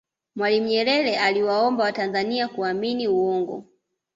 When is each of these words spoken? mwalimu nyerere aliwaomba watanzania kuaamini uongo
mwalimu 0.35 0.67
nyerere 0.67 1.17
aliwaomba 1.17 1.83
watanzania 1.83 2.47
kuaamini 2.47 3.07
uongo 3.07 3.65